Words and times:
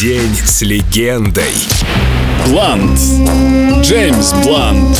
День 0.00 0.36
с 0.44 0.62
легендой. 0.62 1.54
Блант. 2.46 3.00
Джеймс 3.82 4.32
Блант. 4.44 4.96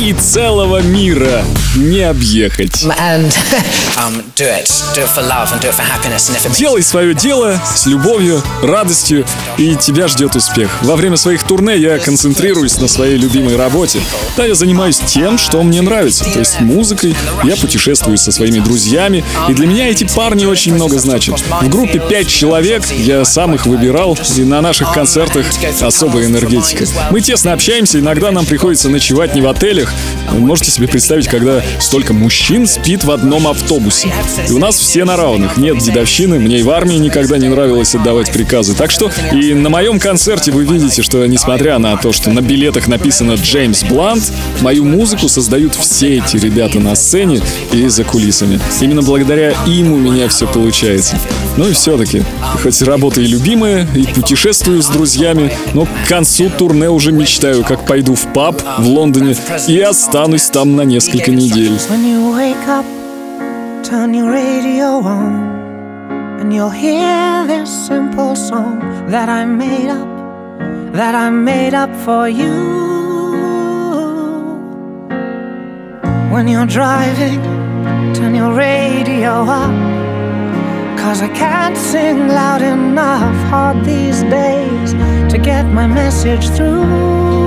И 0.00 0.12
целого 0.12 0.80
мира 0.82 1.42
не 1.78 2.00
объехать. 2.02 2.82
and 2.98 3.32
um, 3.96 4.22
Делай 6.56 6.82
свое 6.82 7.14
дело 7.14 7.60
с 7.74 7.86
любовью, 7.86 8.42
радостью, 8.62 9.24
и 9.56 9.76
тебя 9.76 10.08
ждет 10.08 10.36
успех. 10.36 10.70
Во 10.82 10.96
время 10.96 11.16
своих 11.16 11.42
турне 11.42 11.76
я 11.76 11.98
концентрируюсь 11.98 12.78
на 12.78 12.88
своей 12.88 13.16
любимой 13.16 13.56
работе. 13.56 14.00
Да, 14.36 14.44
я 14.44 14.54
занимаюсь 14.54 14.98
тем, 14.98 15.38
что 15.38 15.62
мне 15.62 15.80
нравится, 15.82 16.24
то 16.24 16.38
есть 16.38 16.60
музыкой. 16.60 17.14
Я 17.44 17.56
путешествую 17.56 18.18
со 18.18 18.32
своими 18.32 18.58
друзьями, 18.58 19.24
и 19.48 19.54
для 19.54 19.66
меня 19.66 19.88
эти 19.88 20.04
парни 20.04 20.44
очень 20.44 20.74
много 20.74 20.98
значат. 20.98 21.40
В 21.62 21.68
группе 21.68 22.00
пять 22.00 22.28
человек, 22.28 22.84
я 22.90 23.24
сам 23.24 23.54
их 23.54 23.66
выбирал, 23.66 24.18
и 24.36 24.44
на 24.44 24.60
наших 24.60 24.92
концертах 24.92 25.46
особая 25.80 26.26
энергетика. 26.26 26.84
Мы 27.10 27.20
тесно 27.20 27.52
общаемся, 27.52 27.98
иногда 28.00 28.30
нам 28.30 28.46
приходится 28.46 28.88
ночевать 28.88 29.34
не 29.34 29.40
в 29.40 29.48
отелях. 29.48 29.92
Вы 30.32 30.40
можете 30.40 30.70
себе 30.70 30.88
представить, 30.88 31.28
когда 31.28 31.62
столько 31.80 32.12
мужчин 32.12 32.66
спит 32.66 33.04
в 33.04 33.10
одном 33.10 33.46
автобусе. 33.46 34.12
И 34.48 34.52
у 34.52 34.58
нас 34.58 34.76
все 34.76 35.04
на 35.04 35.16
равных, 35.16 35.56
нет 35.56 35.78
дедовщины, 35.78 36.38
мне 36.38 36.60
и 36.60 36.62
в 36.62 36.70
армии 36.70 36.96
никогда 36.96 37.38
не 37.38 37.48
нравилось 37.48 37.94
отдавать 37.94 38.32
приказы. 38.32 38.74
Так 38.74 38.90
что 38.90 39.10
и 39.32 39.54
на 39.54 39.68
моем 39.68 39.98
концерте 39.98 40.50
вы 40.50 40.64
видите, 40.64 41.02
что 41.02 41.24
несмотря 41.26 41.78
на 41.78 41.96
то, 41.96 42.12
что 42.12 42.30
на 42.30 42.40
билетах 42.40 42.88
написано 42.88 43.34
Джеймс 43.34 43.84
Блант, 43.84 44.32
мою 44.60 44.84
музыку 44.84 45.28
создают 45.28 45.74
все 45.74 46.18
эти 46.18 46.36
ребята 46.36 46.80
на 46.80 46.94
сцене 46.94 47.40
и 47.72 47.88
за 47.88 48.04
кулисами. 48.04 48.60
Именно 48.80 49.02
благодаря 49.02 49.54
им 49.66 49.92
у 49.92 49.96
меня 49.96 50.28
все 50.28 50.46
получается. 50.46 51.18
Ну 51.56 51.68
и 51.68 51.72
все-таки, 51.72 52.22
хоть 52.62 52.80
работа 52.82 53.20
и 53.20 53.26
любимая, 53.26 53.86
и 53.94 54.04
путешествую 54.04 54.82
с 54.82 54.86
друзьями, 54.86 55.52
но 55.74 55.86
к 55.86 56.08
концу 56.08 56.50
турне 56.50 56.88
уже 56.88 57.12
мечтаю, 57.12 57.64
как 57.64 57.86
пойду 57.86 58.14
в 58.14 58.32
паб 58.32 58.62
в 58.78 58.86
Лондоне 58.86 59.36
и 59.66 59.80
останусь 59.80 60.44
там 60.50 60.76
на 60.76 60.82
несколько 60.82 61.30
недель. 61.30 61.47
When 61.50 62.04
you 62.04 62.36
wake 62.36 62.68
up, 62.68 62.84
turn 63.82 64.12
your 64.12 64.30
radio 64.30 65.00
on, 65.00 66.40
and 66.40 66.52
you'll 66.52 66.68
hear 66.68 67.46
this 67.46 67.70
simple 67.86 68.36
song 68.36 68.80
that 69.08 69.30
I 69.30 69.46
made 69.46 69.88
up, 69.88 70.92
that 70.92 71.14
I 71.14 71.30
made 71.30 71.72
up 71.72 71.88
for 72.04 72.28
you. 72.28 72.52
When 76.30 76.48
you're 76.48 76.66
driving, 76.66 77.40
turn 78.12 78.34
your 78.34 78.52
radio 78.52 79.44
up, 79.48 80.98
cause 80.98 81.22
I 81.22 81.28
can't 81.28 81.78
sing 81.78 82.28
loud 82.28 82.60
enough 82.60 83.34
hard 83.48 83.86
these 83.86 84.22
days 84.24 84.92
to 85.32 85.38
get 85.42 85.64
my 85.64 85.86
message 85.86 86.46
through. 86.50 87.37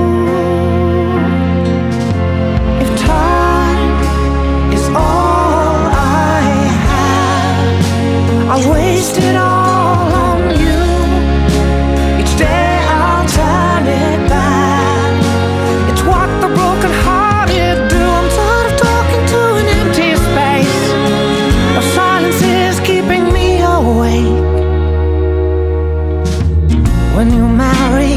Marry 27.58 28.16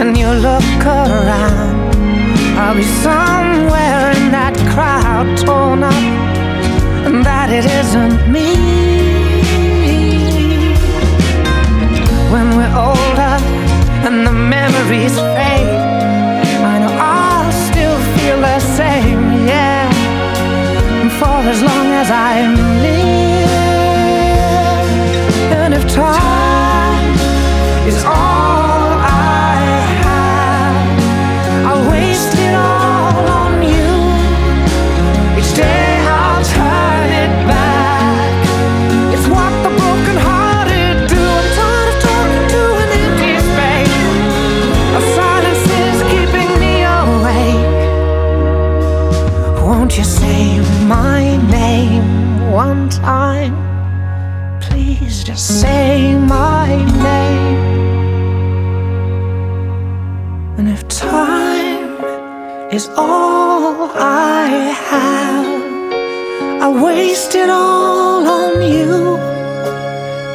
and 0.00 0.16
you 0.16 0.28
look 0.28 0.84
around. 0.84 1.94
I'll 2.58 2.74
be 2.74 2.82
somewhere 2.82 4.10
in 4.18 4.30
that 4.36 4.54
crowd 4.72 5.26
torn 5.38 5.82
up, 5.82 5.94
and 7.06 7.24
that 7.24 7.48
it 7.50 7.64
isn't 7.64 8.30
me. 8.30 8.48
When 12.32 12.48
we're 12.56 12.76
older 12.88 13.36
and 14.06 14.26
the 14.26 14.32
memories 14.32 15.16
fade, 15.36 15.76
I 16.72 16.78
know 16.82 16.94
I'll 16.98 17.52
still 17.68 17.98
feel 18.14 18.38
the 18.40 18.60
same, 18.60 19.46
yeah. 19.46 19.88
And 21.00 21.10
for 21.18 21.38
as 21.52 21.60
long 21.62 21.86
as 22.02 22.10
I 22.10 22.46
live, 22.82 23.09
Say 50.02 50.60
my 50.86 51.36
name 51.50 52.50
one 52.50 52.88
time? 52.88 53.54
Please 54.60 55.22
just 55.22 55.60
say 55.60 56.16
my 56.16 56.68
name. 57.08 57.58
And 60.58 60.68
if 60.68 60.86
time 60.88 61.94
is 62.72 62.88
all 62.96 63.90
I 63.94 64.46
have, 64.90 66.62
I 66.62 66.82
waste 66.82 67.34
it 67.34 67.50
all 67.50 68.26
on 68.26 68.62
you. 68.62 69.18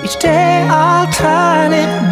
Each 0.04 0.18
day 0.20 0.68
I'll 0.70 1.12
turn 1.12 1.74
it 1.74 2.05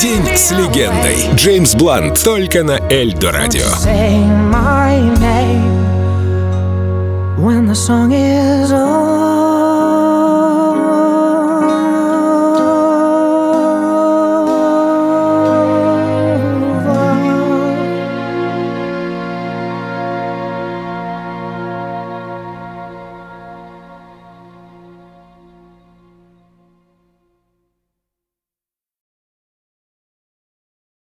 День 0.00 0.26
с 0.36 0.50
легендой. 0.50 1.34
Джеймс 1.36 1.74
Блант 1.74 2.22
только 2.22 2.62
на 2.62 2.78
Эльдо 2.90 3.32
Радио. 3.32 3.64
When 7.38 7.66
the 7.66 7.74
song 7.74 8.12
is 8.12 8.72
over. 8.72 9.25